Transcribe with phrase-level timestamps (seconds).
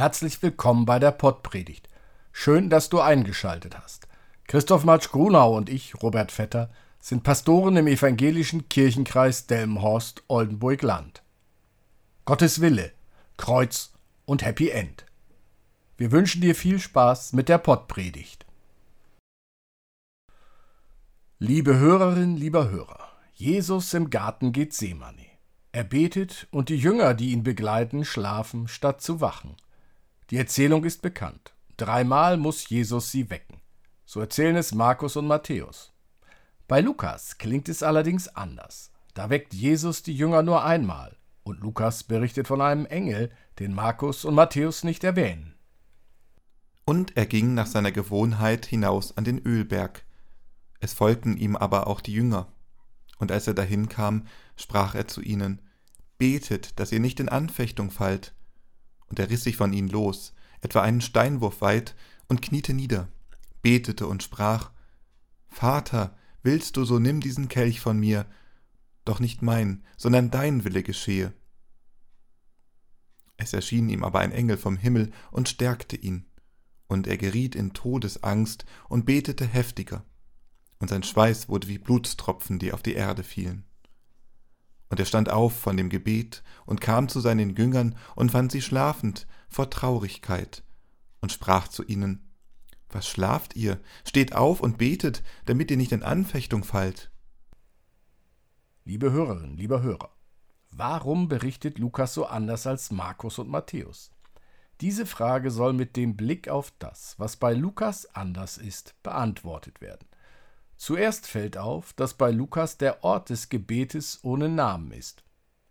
[0.00, 1.86] Herzlich willkommen bei der Pottpredigt.
[2.32, 4.08] Schön, dass du eingeschaltet hast.
[4.46, 11.22] Christoph Matsch Grunau und ich, Robert Vetter, sind Pastoren im evangelischen Kirchenkreis Delmenhorst-Oldenburg-Land.
[12.24, 12.92] Gottes Wille,
[13.36, 13.92] Kreuz
[14.24, 15.04] und Happy End.
[15.98, 18.46] Wir wünschen dir viel Spaß mit der Pottpredigt.
[21.38, 25.26] Liebe Hörerin, lieber Hörer, Jesus im Garten Gethsemane.
[25.72, 29.56] Er betet und die Jünger, die ihn begleiten, schlafen, statt zu wachen.
[30.30, 31.54] Die Erzählung ist bekannt.
[31.76, 33.60] Dreimal muss Jesus sie wecken.
[34.04, 35.92] So erzählen es Markus und Matthäus.
[36.68, 38.92] Bei Lukas klingt es allerdings anders.
[39.14, 44.24] Da weckt Jesus die Jünger nur einmal und Lukas berichtet von einem Engel, den Markus
[44.24, 45.54] und Matthäus nicht erwähnen.
[46.84, 50.04] Und er ging nach seiner Gewohnheit hinaus an den Ölberg.
[50.78, 52.52] Es folgten ihm aber auch die Jünger.
[53.18, 55.60] Und als er dahin kam, sprach er zu ihnen,
[56.18, 58.34] Betet, dass ihr nicht in Anfechtung fallt.
[59.10, 61.94] Und er riss sich von ihnen los, etwa einen Steinwurf weit,
[62.28, 63.08] und kniete nieder,
[63.60, 64.70] betete und sprach,
[65.48, 68.24] Vater, willst du, so nimm diesen Kelch von mir,
[69.04, 71.32] doch nicht mein, sondern dein Wille geschehe.
[73.36, 76.26] Es erschien ihm aber ein Engel vom Himmel und stärkte ihn,
[76.86, 80.04] und er geriet in Todesangst und betete heftiger,
[80.78, 83.64] und sein Schweiß wurde wie Blutstropfen, die auf die Erde fielen.
[84.90, 88.60] Und er stand auf von dem Gebet und kam zu seinen Jüngern und fand sie
[88.60, 90.64] schlafend vor Traurigkeit
[91.20, 92.28] und sprach zu ihnen,
[92.90, 93.80] Was schlaft ihr?
[94.04, 97.12] Steht auf und betet, damit ihr nicht in Anfechtung fallt.
[98.84, 100.10] Liebe Hörerinnen, lieber Hörer,
[100.72, 104.10] warum berichtet Lukas so anders als Markus und Matthäus?
[104.80, 110.08] Diese Frage soll mit dem Blick auf das, was bei Lukas anders ist, beantwortet werden.
[110.80, 115.22] Zuerst fällt auf, dass bei Lukas der Ort des Gebetes ohne Namen ist.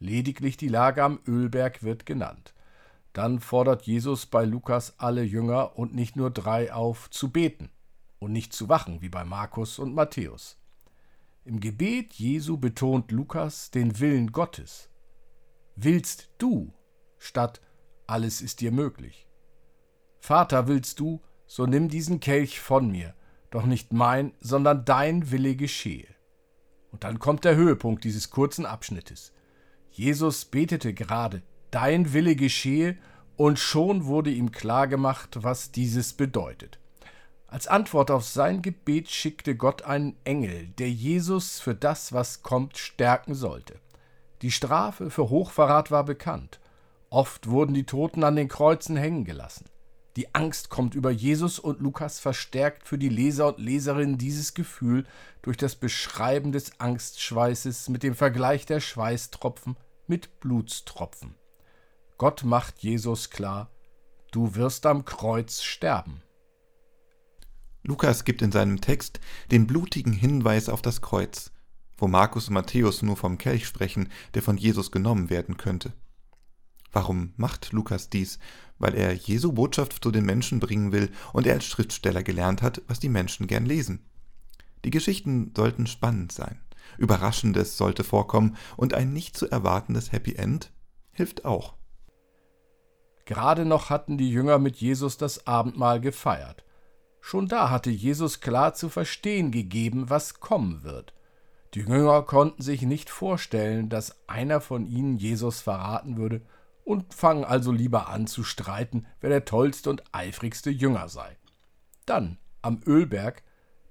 [0.00, 2.54] Lediglich die Lage am Ölberg wird genannt.
[3.12, 7.70] Dann fordert Jesus bei Lukas alle Jünger und nicht nur drei auf, zu beten
[8.18, 10.58] und nicht zu wachen wie bei Markus und Matthäus.
[11.44, 14.90] Im Gebet Jesu betont Lukas den Willen Gottes.
[15.76, 16.74] Willst du
[17.18, 17.60] statt
[18.08, 19.28] alles ist dir möglich.
[20.18, 23.14] Vater, willst du, so nimm diesen Kelch von mir,
[23.50, 26.06] doch nicht mein, sondern dein Wille geschehe.
[26.90, 29.32] Und dann kommt der Höhepunkt dieses kurzen Abschnittes.
[29.90, 32.96] Jesus betete gerade, dein Wille geschehe,
[33.36, 36.78] und schon wurde ihm klargemacht, was dieses bedeutet.
[37.48, 42.76] Als Antwort auf sein Gebet schickte Gott einen Engel, der Jesus für das, was kommt,
[42.78, 43.78] stärken sollte.
[44.42, 46.60] Die Strafe für Hochverrat war bekannt.
[47.08, 49.66] Oft wurden die Toten an den Kreuzen hängen gelassen.
[50.16, 55.04] Die Angst kommt über Jesus und Lukas verstärkt für die Leser und Leserinnen dieses Gefühl
[55.42, 61.34] durch das Beschreiben des Angstschweißes mit dem Vergleich der Schweißtropfen mit Blutstropfen.
[62.16, 63.70] Gott macht Jesus klar,
[64.30, 66.22] du wirst am Kreuz sterben.
[67.82, 71.52] Lukas gibt in seinem Text den blutigen Hinweis auf das Kreuz,
[71.98, 75.92] wo Markus und Matthäus nur vom Kelch sprechen, der von Jesus genommen werden könnte.
[76.96, 78.38] Warum macht Lukas dies?
[78.78, 82.80] Weil er Jesu Botschaft zu den Menschen bringen will und er als Schriftsteller gelernt hat,
[82.88, 84.06] was die Menschen gern lesen.
[84.82, 86.58] Die Geschichten sollten spannend sein,
[86.96, 90.72] Überraschendes sollte vorkommen und ein nicht zu erwartendes Happy End
[91.12, 91.74] hilft auch.
[93.26, 96.64] Gerade noch hatten die Jünger mit Jesus das Abendmahl gefeiert.
[97.20, 101.12] Schon da hatte Jesus klar zu verstehen gegeben, was kommen wird.
[101.74, 106.40] Die Jünger konnten sich nicht vorstellen, dass einer von ihnen Jesus verraten würde
[106.86, 111.36] und fangen also lieber an zu streiten, wer der tollste und eifrigste Jünger sei.
[112.06, 113.42] Dann, am Ölberg,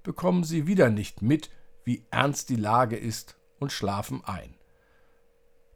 [0.02, 1.50] bekommen sie wieder nicht mit,
[1.84, 4.54] wie ernst die Lage ist und schlafen ein.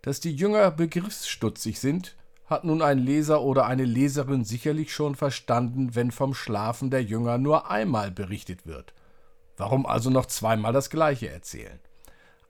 [0.01, 5.95] Dass die Jünger begriffsstutzig sind, hat nun ein Leser oder eine Leserin sicherlich schon verstanden,
[5.95, 8.95] wenn vom Schlafen der Jünger nur einmal berichtet wird.
[9.59, 11.81] Warum also noch zweimal das gleiche erzählen?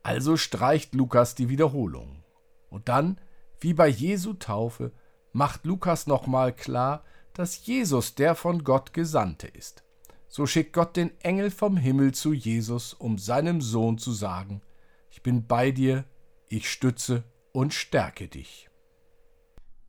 [0.05, 2.23] Also streicht Lukas die Wiederholung.
[2.71, 3.21] Und dann
[3.61, 4.93] wie bei Jesu Taufe
[5.33, 7.05] macht Lukas nochmal klar,
[7.35, 9.85] dass Jesus der von Gott Gesandte ist.
[10.29, 14.63] So schickt Gott den Engel vom Himmel zu Jesus, um seinem Sohn zu sagen,
[15.11, 16.05] ich bin bei dir,
[16.49, 18.69] ich stütze und stärke dich.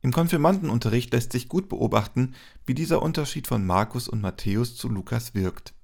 [0.00, 2.34] Im Konfirmandenunterricht lässt sich gut beobachten,
[2.66, 5.74] wie dieser Unterschied von Markus und Matthäus zu Lukas wirkt.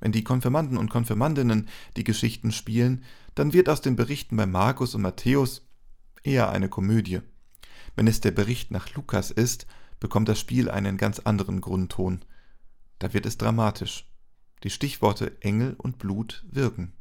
[0.00, 3.04] Wenn die Konfirmanden und Konfirmandinnen die Geschichten spielen,
[3.34, 5.67] dann wird aus den Berichten bei Markus und Matthäus
[6.22, 7.20] eher eine Komödie.
[7.96, 9.66] Wenn es der Bericht nach Lukas ist,
[10.00, 12.24] bekommt das Spiel einen ganz anderen Grundton.
[12.98, 14.08] Da wird es dramatisch.
[14.62, 16.92] Die Stichworte Engel und Blut wirken.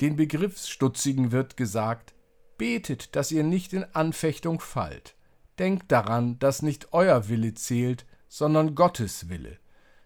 [0.00, 2.14] Den Begriffsstutzigen wird gesagt,
[2.56, 5.14] betet, dass ihr nicht in Anfechtung fallt.
[5.58, 9.58] Denkt daran, dass nicht euer Wille zählt, sondern Gottes Wille.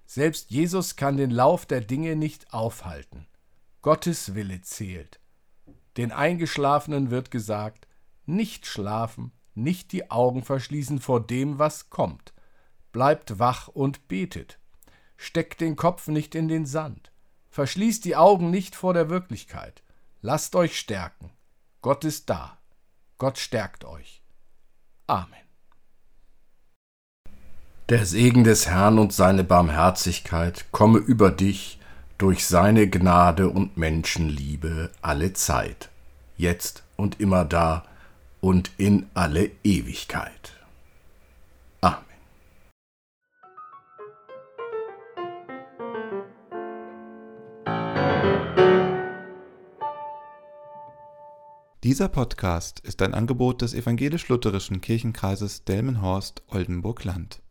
[0.07, 3.27] Selbst Jesus kann den Lauf der Dinge nicht aufhalten.
[3.83, 5.21] Gottes Wille zählt.
[5.97, 7.87] Den Eingeschlafenen wird gesagt,
[8.27, 12.33] nicht schlafen, nicht die Augen verschließen vor dem, was kommt.
[12.93, 14.59] Bleibt wach und betet.
[15.17, 17.13] Steckt den Kopf nicht in den Sand.
[17.51, 19.83] Verschließt die Augen nicht vor der Wirklichkeit.
[20.23, 21.31] Lasst euch stärken.
[21.83, 22.59] Gott ist da.
[23.19, 24.23] Gott stärkt euch.
[25.07, 25.45] Amen.
[27.91, 31.79] Der Segen des Herrn und seine Barmherzigkeit komme über dich
[32.19, 35.91] durch seine Gnade und Menschenliebe alle Zeit,
[36.37, 37.85] jetzt und immer da
[38.41, 40.53] und in alle Ewigkeit.
[41.81, 42.05] Amen.
[51.83, 57.44] Dieser Podcast ist ein Angebot des evangelisch-lutherischen Kirchenkreises Delmenhorst-Oldenburg-Land.